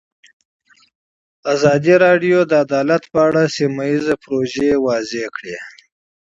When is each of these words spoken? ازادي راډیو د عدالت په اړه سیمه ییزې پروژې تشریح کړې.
ازادي 1.53 1.93
راډیو 2.05 2.39
د 2.45 2.51
عدالت 2.65 3.03
په 3.13 3.19
اړه 3.27 3.43
سیمه 3.57 3.83
ییزې 3.91 4.15
پروژې 4.23 4.69
تشریح 4.87 5.27
کړې. 5.35 5.55